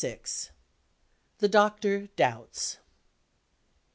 THE 1.37 1.47
DOCTOR 1.47 2.07
DOUBTS. 2.15 2.79